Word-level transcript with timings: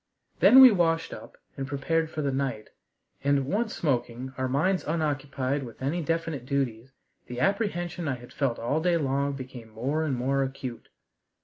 Then 0.39 0.61
we 0.61 0.71
washed 0.71 1.13
up 1.13 1.37
and 1.55 1.67
prepared 1.67 2.09
for 2.09 2.23
the 2.23 2.31
night, 2.31 2.71
and, 3.23 3.45
once 3.45 3.75
smoking, 3.75 4.33
our 4.35 4.47
minds 4.49 4.83
unoccupied 4.83 5.61
with 5.61 5.79
any 5.79 6.01
definite 6.01 6.43
duties, 6.47 6.91
the 7.27 7.39
apprehension 7.39 8.07
I 8.07 8.15
had 8.15 8.33
felt 8.33 8.57
all 8.57 8.81
day 8.81 8.97
long 8.97 9.33
became 9.33 9.69
more 9.69 10.03
and 10.03 10.15
more 10.15 10.41
acute. 10.41 10.89